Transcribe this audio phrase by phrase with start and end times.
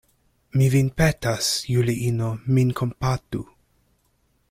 [0.59, 3.47] Mi vin petas, Juliino, min kompatu.